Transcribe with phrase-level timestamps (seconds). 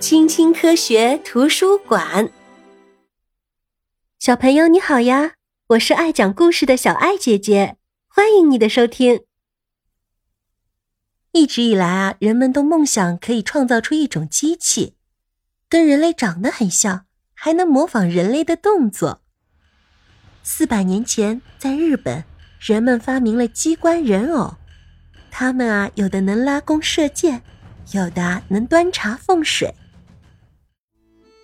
[0.00, 2.30] 青青科学图书馆，
[4.20, 5.32] 小朋友你好呀！
[5.70, 7.76] 我是爱讲故事的小爱姐姐，
[8.06, 9.24] 欢迎你的收听。
[11.32, 14.94] 一直以来啊，人们都梦想可以创造出一种机器，
[15.68, 19.22] 跟人类长得很像，还能模仿人类的动作。
[20.44, 22.22] 四百年前，在日本，
[22.60, 24.54] 人们发明了机关人偶，
[25.28, 27.42] 他们啊，有的能拉弓射箭，
[27.90, 29.74] 有的能端茶奉水。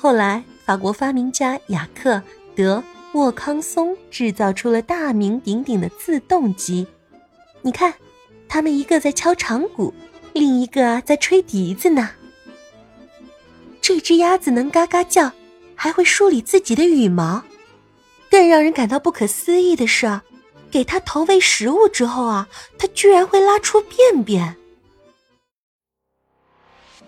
[0.00, 2.14] 后来，法国发明家雅克·
[2.54, 2.78] 德·
[3.14, 6.86] 沃康松制造出了大名鼎鼎的自动机。
[7.62, 7.92] 你看，
[8.48, 9.92] 他们一个在敲长鼓，
[10.32, 12.10] 另一个在吹笛子呢。
[13.80, 15.32] 这只鸭子能嘎嘎叫，
[15.74, 17.42] 还会梳理自己的羽毛。
[18.30, 20.20] 更让人感到不可思议的是，
[20.70, 24.54] 给它投喂食物之后啊，它居然会拉出便便。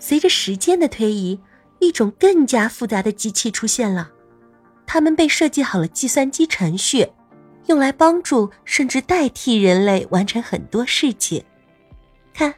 [0.00, 1.38] 随着时间的推移。
[1.80, 4.10] 一种更加复杂的机器出现了，
[4.86, 7.08] 它们被设计好了计算机程序，
[7.66, 11.42] 用来帮助甚至代替人类完成很多事情。
[12.32, 12.54] 看，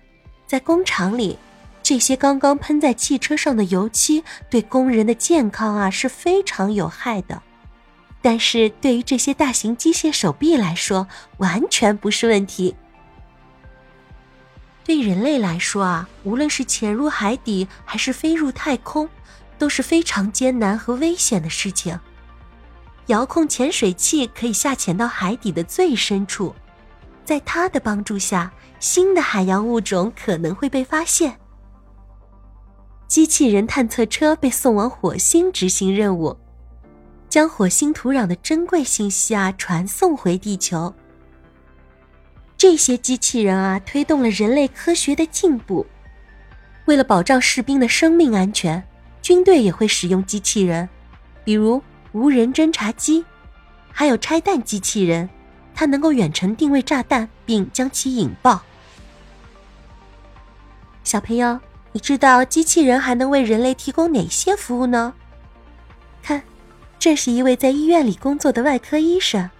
[0.47, 1.39] 在工厂里，
[1.83, 7.43] 这些刚刚喷在汽车上的油漆对工人的健康啊是非常有害的，
[8.21, 11.07] 但是对于这些大型机械手臂来说，
[11.39, 12.75] 完全不是问题。
[14.85, 19.09] 对人类来说啊，无论是潜入海底还是飞入太空，
[19.59, 21.99] 都是非常艰难和危险的事情。
[23.07, 26.55] 遥控潜水器可以下潜到海底的最深处，
[27.25, 31.37] 在它的帮助下，新的海洋物种可能会被发现。
[33.07, 36.37] 机器人探测车被送往火星执行任务，
[37.29, 40.95] 将火星土壤的珍贵信息啊传送回地球。
[42.63, 45.85] 这些机器人啊，推动了人类科学的进步。
[46.85, 48.81] 为了保障士兵的生命安全，
[49.21, 50.89] 军队也会使用机器人，
[51.43, 51.83] 比如
[52.13, 53.25] 无人侦察机，
[53.91, 55.29] 还有拆弹机器人，
[55.75, 58.63] 它能够远程定位炸弹并将其引爆。
[61.03, 61.59] 小朋友，
[61.91, 65.13] 你知道机器人还能为人类提供哪些服务呢？
[66.23, 66.41] 看，
[66.97, 69.51] 这是一位在医院里工作的外科医生，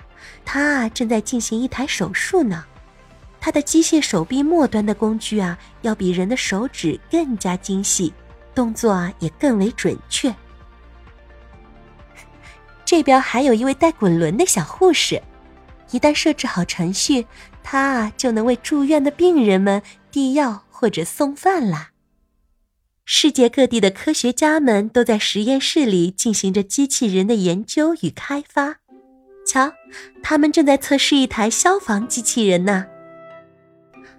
[0.45, 2.67] 他啊正在进行一台手术呢。
[3.45, 8.15] 它的机械手臂末端的工具啊，要比人的手指更加精细，
[8.55, 10.33] 动作啊也更为准确。
[12.87, 15.21] 这边还有一位带滚轮的小护士，
[15.91, 17.27] 一旦设置好程序，
[17.65, 19.83] 他啊就能为住院的病人们
[20.13, 21.91] 递药或者送饭啦。
[23.05, 28.77] 世界各地的科学家们都在实验室里进行着机器人的研究与开发。
[29.45, 29.73] 瞧，
[30.23, 32.87] 他们正在测试一台消防机器人呢。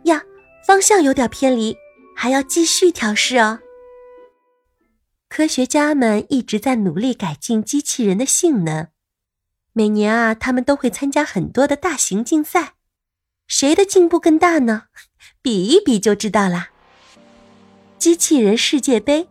[0.03, 0.23] 呀，
[0.65, 1.75] 方向有点偏离，
[2.15, 3.59] 还要继续调试哦。
[5.29, 8.89] 科学家们一直在努力改进机器人的性能，
[9.71, 12.73] 每年啊，他们都会参加很多的大型竞赛，
[13.47, 14.83] 谁的进步更大呢？
[15.41, 16.69] 比一比就知道啦。
[17.97, 19.27] 机器人世界杯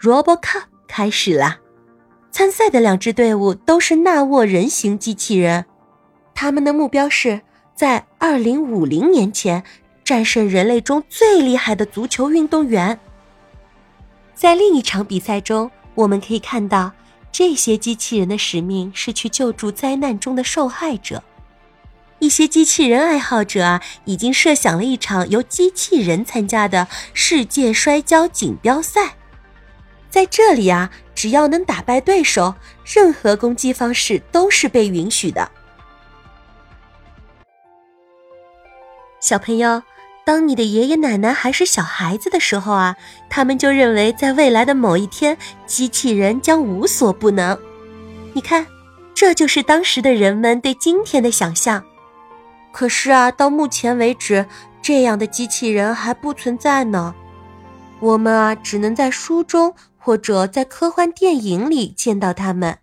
[0.00, 1.60] （Robot Cup） 开始啦，
[2.30, 5.64] 参赛的两支队伍都是纳沃人形机器人，
[6.34, 7.40] 他们的目标是
[7.74, 9.64] 在二零五零年前。
[10.06, 13.00] 战胜人类中最厉害的足球运动员。
[14.36, 16.92] 在另一场比赛中，我们可以看到，
[17.32, 21.24] 这些机器人的使命是去救助灾难中的受害者。
[22.20, 29.16] 一些机器人爱好者啊，已经设想了一场由机器人参加的世界摔跤锦标赛。
[30.08, 35.50] 在这里啊，只要能打败对手，任何攻击方式都是被允许的。
[39.20, 39.82] 小朋友。
[40.26, 42.96] 当你的爷爷奶奶还是小孩子的时候啊，
[43.30, 47.56] 他们就认为在未来的某一天，机器人将无所不能。
[48.32, 48.66] 你看，
[49.14, 51.84] 这就是当时的人们对今天的想象。
[52.72, 54.44] 可是啊，到目前为止，
[54.82, 57.14] 这样的机器人还不存在呢。
[58.00, 62.78] 我们啊，只能在书中或者在科幻电影里见到它们。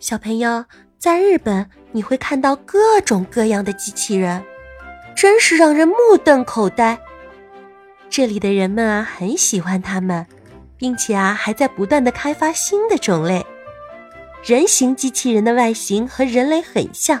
[0.00, 0.64] 小朋友，
[0.98, 4.44] 在日本，你会看到各种各样的机器人。
[5.14, 6.98] 真是让人目瞪口呆。
[8.08, 10.26] 这里的人们啊，很喜欢它们，
[10.76, 13.44] 并且啊，还在不断的开发新的种类。
[14.42, 17.20] 人形机器人的外形和人类很像，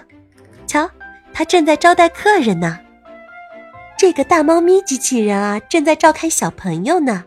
[0.66, 0.90] 瞧，
[1.32, 2.78] 它正在招待客人呢。
[3.98, 7.24] 这个大猫咪机器人啊，正在照看小朋友呢。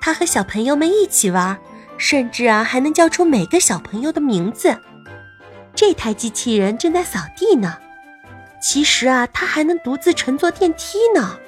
[0.00, 1.56] 它和小朋友们一起玩，
[1.96, 4.76] 甚至啊，还能叫出每个小朋友的名字。
[5.74, 7.78] 这台机器人正在扫地呢。
[8.60, 11.38] 其实啊，它还能独自乘坐电梯呢。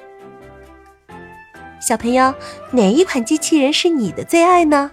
[1.79, 2.33] 小朋友，
[2.71, 4.91] 哪一款机器人是你的最爱呢？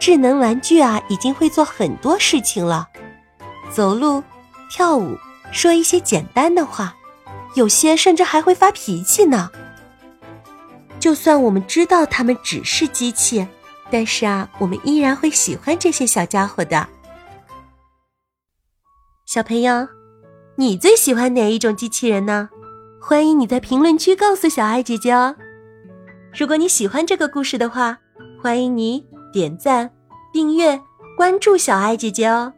[0.00, 2.88] 智能玩具啊，已经会做很多事情了，
[3.70, 4.22] 走路、
[4.68, 5.16] 跳舞，
[5.52, 6.94] 说一些简单的话，
[7.54, 9.50] 有些甚至还会发脾气呢。
[10.98, 13.46] 就算我们知道它们只是机器，
[13.90, 16.88] 但是啊，我们依然会喜欢这些小家伙的。
[19.26, 19.86] 小朋友，
[20.56, 22.48] 你最喜欢哪一种机器人呢？
[23.00, 25.34] 欢迎你在评论区告诉小爱姐姐哦。
[26.32, 27.98] 如果你喜欢这个故事的话，
[28.40, 29.90] 欢迎你点赞、
[30.32, 30.80] 订阅、
[31.16, 32.52] 关注小爱姐姐哦。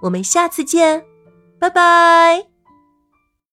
[0.00, 1.04] 我们下次见，
[1.58, 2.51] 拜拜。